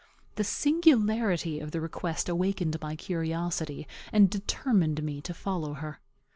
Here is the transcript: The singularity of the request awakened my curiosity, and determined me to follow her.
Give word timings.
The 0.33 0.43
singularity 0.43 1.59
of 1.59 1.69
the 1.69 1.79
request 1.79 2.27
awakened 2.27 2.75
my 2.81 2.95
curiosity, 2.95 3.87
and 4.11 4.31
determined 4.31 5.03
me 5.03 5.21
to 5.21 5.31
follow 5.31 5.75
her. 5.75 5.99